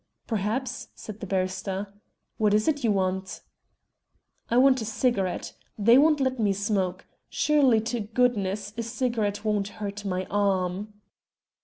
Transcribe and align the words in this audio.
"Perhaps," 0.25 0.87
said 0.95 1.19
the 1.19 1.27
barrister. 1.27 1.93
"What 2.39 2.55
is 2.55 2.67
it 2.67 2.83
you 2.83 2.91
want?" 2.91 3.41
"I 4.49 4.57
want 4.57 4.81
a 4.81 4.85
cigarette. 4.85 5.53
They 5.77 5.99
won't 5.99 6.19
let 6.19 6.39
me 6.39 6.53
smoke. 6.53 7.05
Surely 7.29 7.79
to 7.81 7.99
goodness, 7.99 8.73
a 8.75 8.81
cigarette 8.81 9.45
won't 9.45 9.67
hurt 9.77 10.03
my 10.03 10.25
arm." 10.31 10.91